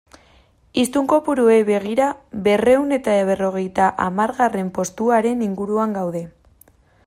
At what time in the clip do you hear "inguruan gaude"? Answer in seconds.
5.51-6.27